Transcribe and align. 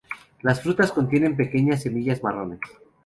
Las 0.41 0.61
frutas 0.63 0.91
contienen 0.91 1.35
pequeñas 1.35 1.83
semillas 1.83 2.23
marrones. 2.23 2.59